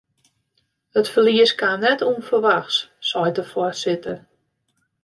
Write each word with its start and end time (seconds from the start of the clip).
It 1.01 1.11
ferlies 1.15 1.53
kaam 1.59 1.79
net 1.83 2.05
ûnferwachts, 2.09 2.77
seit 3.09 3.35
de 3.37 3.43
foarsitter. 3.51 4.17